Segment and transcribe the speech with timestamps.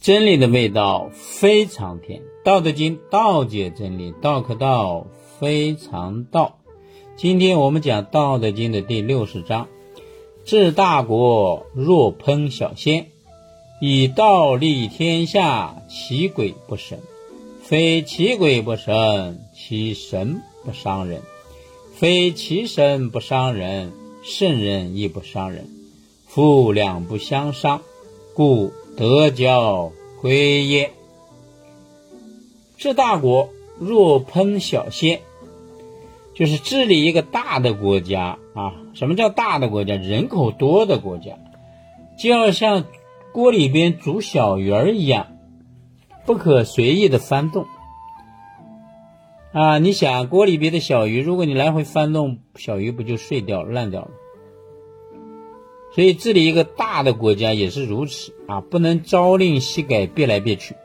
[0.00, 6.58] 真理的味道非常甜，《道德经》道解真理，道可道非常道。
[7.16, 9.66] 今天我们讲《道德经》的第六十章：
[10.44, 13.08] 治大国若烹小鲜，
[13.80, 17.00] 以道立天下，其鬼不神。
[17.60, 21.20] 非其鬼不神，其神不伤人；
[21.92, 23.92] 非其神不伤人，
[24.22, 25.68] 圣人亦不伤人。
[26.28, 27.82] 夫两不相伤，
[28.32, 28.72] 故。
[28.98, 30.90] 德交归焉。
[32.76, 35.20] 治大国若烹小鲜，
[36.34, 38.74] 就是治理一个大的国家啊。
[38.94, 39.94] 什么叫大的国家？
[39.94, 41.38] 人口多的国家，
[42.18, 42.86] 就要像
[43.32, 45.28] 锅里边煮小鱼儿一样，
[46.26, 47.66] 不可随意的翻动。
[49.52, 54.10] 啊，你想锅里边的小鱼，如果你来回翻动，小鱼不就碎掉、烂掉了？
[55.98, 60.76] 所以治理一个大的国家也是如此啊，不能朝令夕改，变来变去，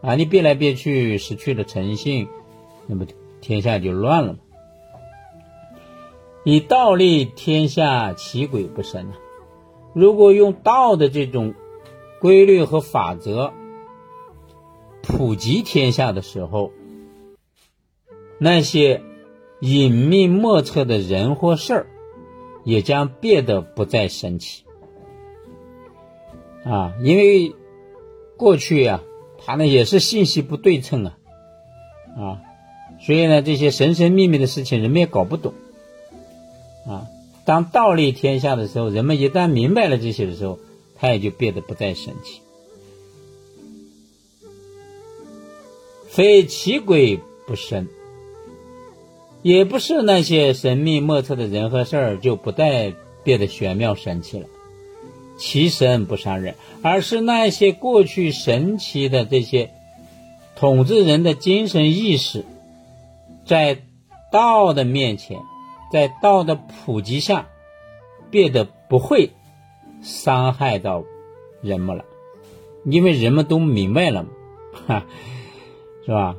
[0.00, 2.26] 啊，你变来变去，失去了诚信，
[2.88, 3.06] 那么
[3.40, 4.38] 天下就乱了嘛。
[6.42, 9.12] 以道立天下，其鬼不生啊。
[9.94, 11.54] 如果用道的这种
[12.20, 13.52] 规律和法则
[15.02, 16.72] 普及天下的时候，
[18.38, 19.02] 那些
[19.60, 21.86] 隐秘莫测的人或事儿。
[22.64, 24.64] 也将变得不再神奇
[26.64, 26.94] 啊！
[27.02, 27.54] 因为
[28.36, 29.02] 过去呀，
[29.38, 31.18] 它呢也是信息不对称啊，
[32.16, 32.40] 啊，
[33.00, 35.54] 所以呢这些神神秘秘的事情人们也搞不懂
[36.86, 37.06] 啊。
[37.44, 40.58] 当道立天下的时候，人们一旦明白了这些的时候，
[40.96, 42.42] 它也就变得不再神奇。
[46.08, 47.88] 非其鬼不生。
[49.42, 54.46] 也不是那些神秘莫测的人和事儿就不再变得玄妙神奇了，
[55.38, 59.70] 其神不伤人，而是那些过去神奇的这些
[60.56, 62.44] 统治人的精神意识，
[63.44, 63.82] 在
[64.32, 65.38] 道的面前，
[65.92, 67.46] 在道的普及下，
[68.30, 69.30] 变得不会
[70.02, 71.04] 伤害到
[71.62, 72.04] 人们了，
[72.84, 74.28] 因为人们都明白了嘛，
[74.86, 75.06] 哈，
[76.04, 76.36] 是吧？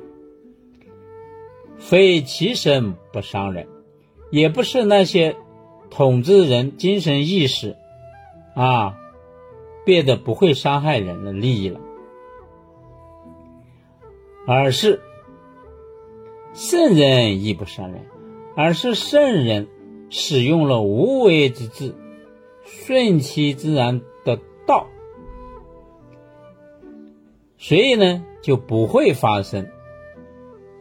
[1.89, 3.67] 非其身不伤人，
[4.29, 5.35] 也不是那些
[5.89, 7.77] 统治人精神意识
[8.53, 8.95] 啊
[9.85, 11.79] 变得不会伤害人的利益了，
[14.45, 15.01] 而是
[16.53, 18.05] 圣人亦不伤人，
[18.55, 19.67] 而是圣人
[20.11, 21.95] 使用了无为之治，
[22.65, 24.85] 顺其自然的道，
[27.57, 29.67] 所以呢就不会发生。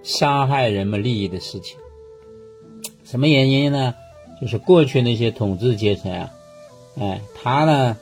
[0.08, 1.76] 伤害人们利益的事情，
[3.04, 3.94] 什么原因呢？
[4.41, 6.30] 就是过去那些统治阶层啊，
[6.98, 7.98] 哎，他呢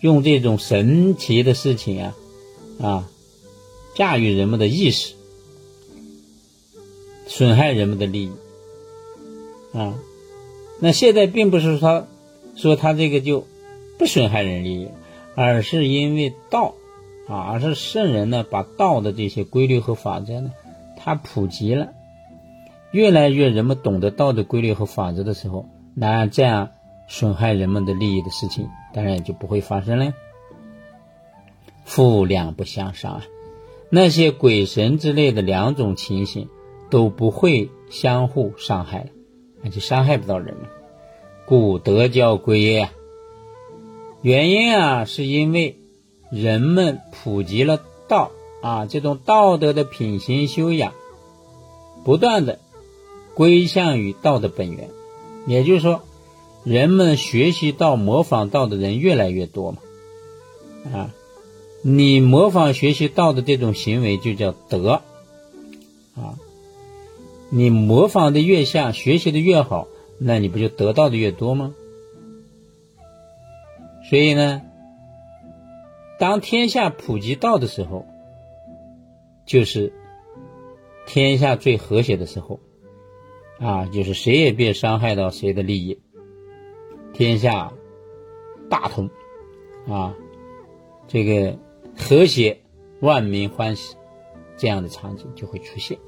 [0.00, 2.14] 用这种神奇的事情啊，
[2.82, 3.10] 啊，
[3.94, 5.14] 驾驭人们的意识，
[7.26, 8.32] 损害人们的利益
[9.72, 9.98] 啊。
[10.80, 12.06] 那现在并不是说
[12.56, 13.46] 说他这个就
[13.98, 14.88] 不损害人利益，
[15.34, 16.74] 而是因为道。
[17.30, 20.50] 啊，而是圣人呢，把道的这些规律和法则呢，
[20.96, 21.92] 他普及了，
[22.90, 26.70] 越来越人们懂得道的规律和法则的时候，那这样
[27.06, 30.12] 损害人们的利益的事情，当然也就不会发生了。
[31.84, 33.22] 负两不相伤啊，
[33.90, 36.48] 那些鬼神之类的两种情形
[36.90, 39.06] 都不会相互伤害，
[39.62, 40.68] 那就伤害不到人了。
[41.46, 42.92] 故德教归也啊，
[44.20, 45.76] 原因啊，是因为。
[46.30, 48.30] 人们普及了道
[48.62, 50.92] 啊，这种道德的品行修养，
[52.04, 52.60] 不断的
[53.34, 54.90] 归向于道的本源，
[55.46, 56.02] 也就是说，
[56.62, 59.78] 人们学习道、模仿道的人越来越多嘛，
[60.92, 61.10] 啊，
[61.82, 65.02] 你模仿学习道的这种行为就叫德，
[66.14, 66.38] 啊，
[67.48, 71.74] 你模仿的越像，学习的越好，那你不就得到的越多吗？
[74.08, 74.62] 所以呢。
[76.20, 78.04] 当天下普及道的时候，
[79.46, 79.90] 就是
[81.06, 82.60] 天下最和谐的时候，
[83.58, 85.98] 啊，就是谁也别伤害到谁的利益，
[87.14, 87.72] 天下
[88.68, 89.08] 大同，
[89.88, 90.14] 啊，
[91.08, 91.58] 这个
[91.96, 92.60] 和谐，
[93.00, 93.96] 万民欢喜，
[94.58, 95.98] 这样的场景就会出现。